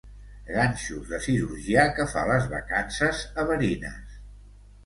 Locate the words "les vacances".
2.31-3.23